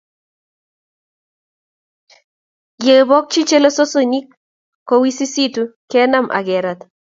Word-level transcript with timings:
Ye 2.85 2.95
bokchi 3.09 3.41
chelososinik 3.49 4.25
kowisisitu 4.87 5.63
kenam 5.91 6.25
akerat 6.37 6.79